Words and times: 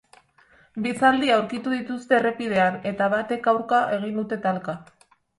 Bi 0.85 0.91
zaldi 1.01 1.27
aurkitu 1.33 1.73
dituzte 1.73 2.17
errepidean 2.19 2.79
eta 2.91 3.09
batek 3.15 3.49
aurka 3.53 3.83
egin 3.99 4.17
dute 4.21 4.39
talka. 4.47 4.75